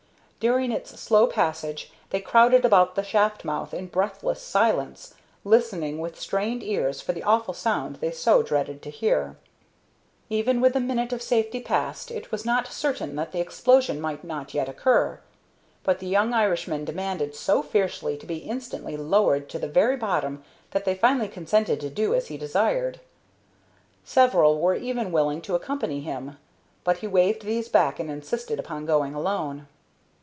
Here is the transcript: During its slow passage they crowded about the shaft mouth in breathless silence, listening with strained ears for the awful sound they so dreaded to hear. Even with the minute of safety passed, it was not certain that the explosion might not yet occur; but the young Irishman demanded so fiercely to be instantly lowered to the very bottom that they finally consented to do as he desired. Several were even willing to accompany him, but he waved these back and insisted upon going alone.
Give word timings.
During 0.49 0.71
its 0.71 0.99
slow 0.99 1.27
passage 1.27 1.91
they 2.09 2.19
crowded 2.19 2.65
about 2.65 2.95
the 2.95 3.03
shaft 3.03 3.45
mouth 3.45 3.75
in 3.75 3.85
breathless 3.85 4.41
silence, 4.41 5.13
listening 5.43 5.99
with 5.99 6.19
strained 6.19 6.63
ears 6.63 6.99
for 6.99 7.11
the 7.13 7.21
awful 7.21 7.53
sound 7.53 7.97
they 7.97 8.09
so 8.09 8.41
dreaded 8.41 8.81
to 8.81 8.89
hear. 8.89 9.37
Even 10.31 10.59
with 10.59 10.73
the 10.73 10.79
minute 10.79 11.13
of 11.13 11.21
safety 11.21 11.59
passed, 11.59 12.09
it 12.09 12.31
was 12.31 12.43
not 12.43 12.65
certain 12.65 13.15
that 13.17 13.33
the 13.33 13.39
explosion 13.39 14.01
might 14.01 14.23
not 14.23 14.51
yet 14.55 14.67
occur; 14.67 15.19
but 15.83 15.99
the 15.99 16.07
young 16.07 16.33
Irishman 16.33 16.85
demanded 16.85 17.35
so 17.35 17.61
fiercely 17.61 18.17
to 18.17 18.25
be 18.25 18.37
instantly 18.37 18.97
lowered 18.97 19.47
to 19.49 19.59
the 19.59 19.69
very 19.69 19.95
bottom 19.95 20.43
that 20.71 20.85
they 20.85 20.95
finally 20.95 21.27
consented 21.29 21.79
to 21.81 21.89
do 21.91 22.15
as 22.15 22.29
he 22.29 22.37
desired. 22.39 22.99
Several 24.03 24.57
were 24.59 24.73
even 24.73 25.11
willing 25.11 25.39
to 25.43 25.53
accompany 25.53 26.01
him, 26.01 26.39
but 26.83 26.97
he 26.97 27.05
waved 27.05 27.43
these 27.43 27.69
back 27.69 27.99
and 27.99 28.09
insisted 28.09 28.57
upon 28.57 28.87
going 28.87 29.13
alone. 29.13 29.67